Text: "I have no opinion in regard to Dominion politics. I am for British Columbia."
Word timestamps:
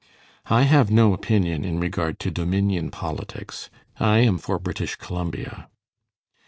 "I 0.47 0.63
have 0.63 0.89
no 0.89 1.13
opinion 1.13 1.63
in 1.63 1.79
regard 1.79 2.17
to 2.21 2.31
Dominion 2.31 2.89
politics. 2.89 3.69
I 3.99 4.17
am 4.21 4.39
for 4.39 4.57
British 4.57 4.95
Columbia." 4.95 5.69